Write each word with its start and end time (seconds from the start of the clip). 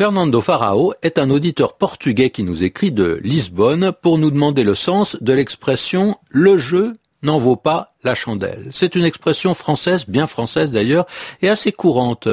Fernando 0.00 0.40
Farao 0.40 0.94
est 1.02 1.18
un 1.18 1.28
auditeur 1.28 1.74
portugais 1.74 2.30
qui 2.30 2.42
nous 2.42 2.62
écrit 2.62 2.90
de 2.90 3.20
Lisbonne 3.22 3.92
pour 3.92 4.16
nous 4.16 4.30
demander 4.30 4.64
le 4.64 4.74
sens 4.74 5.18
de 5.20 5.34
l'expression 5.34 6.16
le 6.30 6.56
jeu 6.56 6.94
n'en 7.22 7.36
vaut 7.36 7.56
pas 7.56 7.92
la 8.02 8.14
chandelle. 8.14 8.66
C'est 8.70 8.94
une 8.94 9.04
expression 9.04 9.52
française, 9.52 10.06
bien 10.08 10.26
française 10.26 10.70
d'ailleurs, 10.70 11.04
et 11.42 11.50
assez 11.50 11.70
courante. 11.70 12.28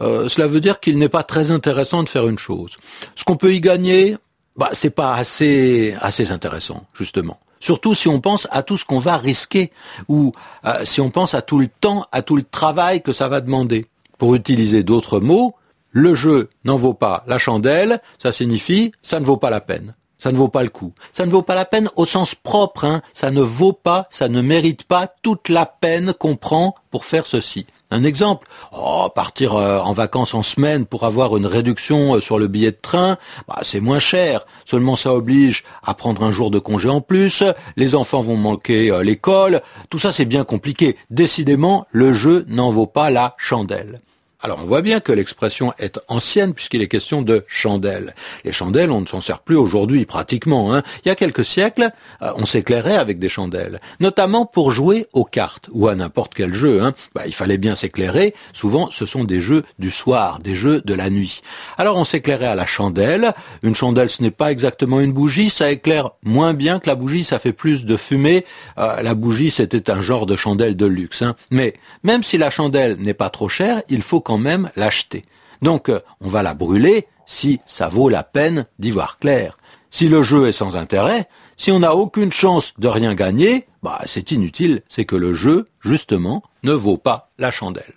Euh, 0.00 0.28
cela 0.28 0.46
veut 0.46 0.60
dire 0.60 0.80
qu'il 0.80 0.96
n'est 0.96 1.10
pas 1.10 1.22
très 1.22 1.50
intéressant 1.50 2.02
de 2.02 2.08
faire 2.08 2.26
une 2.26 2.38
chose. 2.38 2.78
Ce 3.14 3.24
qu'on 3.24 3.36
peut 3.36 3.52
y 3.52 3.60
gagner, 3.60 4.16
bah, 4.56 4.70
c'est 4.72 4.88
pas 4.88 5.14
assez, 5.14 5.94
intéressant, 6.30 6.86
justement. 6.94 7.38
Surtout 7.60 7.94
si 7.94 8.08
on 8.08 8.22
pense 8.22 8.48
à 8.50 8.62
tout 8.62 8.78
ce 8.78 8.86
qu'on 8.86 8.98
va 8.98 9.18
risquer, 9.18 9.72
ou 10.08 10.32
euh, 10.64 10.86
si 10.86 11.02
on 11.02 11.10
pense 11.10 11.34
à 11.34 11.42
tout 11.42 11.58
le 11.58 11.68
temps, 11.68 12.06
à 12.12 12.22
tout 12.22 12.36
le 12.36 12.44
travail 12.44 13.02
que 13.02 13.12
ça 13.12 13.28
va 13.28 13.42
demander. 13.42 13.84
Pour 14.16 14.34
utiliser 14.34 14.82
d'autres 14.82 15.20
mots, 15.20 15.54
le 15.90 16.14
jeu 16.14 16.50
n'en 16.64 16.76
vaut 16.76 16.94
pas 16.94 17.24
la 17.26 17.38
chandelle, 17.38 18.00
ça 18.18 18.32
signifie 18.32 18.92
ça 19.02 19.20
ne 19.20 19.24
vaut 19.24 19.36
pas 19.36 19.50
la 19.50 19.60
peine. 19.60 19.94
Ça 20.18 20.32
ne 20.32 20.36
vaut 20.36 20.48
pas 20.48 20.62
le 20.62 20.68
coup. 20.68 20.92
Ça 21.12 21.24
ne 21.24 21.30
vaut 21.30 21.42
pas 21.42 21.54
la 21.54 21.64
peine 21.64 21.88
au 21.96 22.04
sens 22.04 22.34
propre. 22.34 22.84
Hein. 22.84 23.00
Ça 23.14 23.30
ne 23.30 23.40
vaut 23.40 23.72
pas, 23.72 24.06
ça 24.10 24.28
ne 24.28 24.42
mérite 24.42 24.84
pas 24.84 25.08
toute 25.22 25.48
la 25.48 25.64
peine 25.64 26.12
qu'on 26.12 26.36
prend 26.36 26.74
pour 26.90 27.06
faire 27.06 27.26
ceci. 27.26 27.66
Un 27.92 28.04
exemple, 28.04 28.46
oh, 28.72 29.08
partir 29.12 29.54
euh, 29.54 29.80
en 29.80 29.92
vacances 29.92 30.34
en 30.34 30.42
semaine 30.42 30.86
pour 30.86 31.04
avoir 31.04 31.36
une 31.36 31.46
réduction 31.46 32.14
euh, 32.14 32.20
sur 32.20 32.38
le 32.38 32.46
billet 32.46 32.70
de 32.70 32.78
train, 32.80 33.18
bah, 33.48 33.58
c'est 33.62 33.80
moins 33.80 33.98
cher. 33.98 34.46
Seulement 34.64 34.94
ça 34.94 35.12
oblige 35.12 35.64
à 35.82 35.94
prendre 35.94 36.22
un 36.22 36.30
jour 36.30 36.52
de 36.52 36.60
congé 36.60 36.88
en 36.88 37.00
plus, 37.00 37.42
les 37.76 37.96
enfants 37.96 38.20
vont 38.20 38.36
manquer 38.36 38.92
euh, 38.92 39.02
l'école, 39.02 39.60
tout 39.88 39.98
ça 39.98 40.12
c'est 40.12 40.24
bien 40.24 40.44
compliqué. 40.44 40.96
Décidément, 41.10 41.86
le 41.90 42.14
jeu 42.14 42.44
n'en 42.46 42.70
vaut 42.70 42.86
pas 42.86 43.10
la 43.10 43.34
chandelle. 43.38 44.00
Alors 44.42 44.60
on 44.62 44.66
voit 44.66 44.80
bien 44.80 45.00
que 45.00 45.12
l'expression 45.12 45.74
est 45.78 46.00
ancienne 46.08 46.54
puisqu'il 46.54 46.80
est 46.80 46.88
question 46.88 47.20
de 47.20 47.44
chandelles. 47.46 48.14
Les 48.44 48.52
chandelles, 48.52 48.90
on 48.90 49.02
ne 49.02 49.06
s'en 49.06 49.20
sert 49.20 49.40
plus 49.40 49.56
aujourd'hui 49.56 50.06
pratiquement. 50.06 50.74
Hein. 50.74 50.82
Il 51.04 51.08
y 51.08 51.10
a 51.10 51.14
quelques 51.14 51.44
siècles, 51.44 51.90
euh, 52.22 52.32
on 52.36 52.46
s'éclairait 52.46 52.96
avec 52.96 53.18
des 53.18 53.28
chandelles, 53.28 53.80
notamment 54.00 54.46
pour 54.46 54.70
jouer 54.70 55.06
aux 55.12 55.24
cartes 55.24 55.68
ou 55.72 55.88
à 55.88 55.94
n'importe 55.94 56.34
quel 56.34 56.54
jeu. 56.54 56.82
Hein. 56.82 56.94
Bah, 57.14 57.24
il 57.26 57.34
fallait 57.34 57.58
bien 57.58 57.74
s'éclairer. 57.74 58.34
Souvent, 58.54 58.90
ce 58.90 59.04
sont 59.04 59.24
des 59.24 59.40
jeux 59.40 59.62
du 59.78 59.90
soir, 59.90 60.38
des 60.38 60.54
jeux 60.54 60.80
de 60.80 60.94
la 60.94 61.10
nuit. 61.10 61.42
Alors 61.76 61.96
on 61.96 62.04
s'éclairait 62.04 62.46
à 62.46 62.54
la 62.54 62.66
chandelle. 62.66 63.34
Une 63.62 63.74
chandelle, 63.74 64.08
ce 64.08 64.22
n'est 64.22 64.30
pas 64.30 64.50
exactement 64.50 65.00
une 65.00 65.12
bougie, 65.12 65.50
ça 65.50 65.70
éclaire 65.70 66.12
moins 66.22 66.54
bien 66.54 66.78
que 66.78 66.88
la 66.88 66.94
bougie, 66.94 67.24
ça 67.24 67.38
fait 67.38 67.52
plus 67.52 67.84
de 67.84 67.96
fumée. 67.96 68.46
Euh, 68.78 69.02
la 69.02 69.14
bougie, 69.14 69.50
c'était 69.50 69.90
un 69.90 70.00
genre 70.00 70.24
de 70.24 70.36
chandelle 70.36 70.76
de 70.76 70.86
luxe. 70.86 71.20
Hein. 71.20 71.36
Mais 71.50 71.74
même 72.04 72.22
si 72.22 72.38
la 72.38 72.48
chandelle 72.48 72.96
n'est 72.98 73.14
pas 73.14 73.28
trop 73.28 73.48
chère, 73.48 73.82
il 73.90 74.00
faut 74.00 74.20
même 74.38 74.70
l'acheter. 74.76 75.22
Donc 75.62 75.88
euh, 75.88 76.00
on 76.20 76.28
va 76.28 76.42
la 76.42 76.54
brûler 76.54 77.06
si 77.26 77.60
ça 77.66 77.88
vaut 77.88 78.08
la 78.08 78.22
peine 78.22 78.66
d'y 78.78 78.90
voir 78.90 79.18
clair. 79.18 79.58
Si 79.90 80.08
le 80.08 80.22
jeu 80.22 80.46
est 80.46 80.52
sans 80.52 80.76
intérêt, 80.76 81.28
si 81.56 81.70
on 81.72 81.80
n'a 81.80 81.94
aucune 81.94 82.32
chance 82.32 82.72
de 82.78 82.88
rien 82.88 83.14
gagner, 83.14 83.66
bah 83.82 84.00
c'est 84.06 84.30
inutile, 84.30 84.82
c'est 84.88 85.04
que 85.04 85.16
le 85.16 85.34
jeu, 85.34 85.66
justement, 85.80 86.42
ne 86.62 86.72
vaut 86.72 86.96
pas 86.96 87.30
la 87.38 87.50
chandelle. 87.50 87.84